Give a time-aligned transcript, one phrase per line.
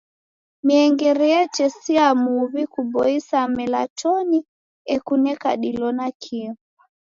[0.65, 4.39] Miengere yatesia muw'i kuboisa melatoni
[4.95, 6.51] ekuneka dilo nakio.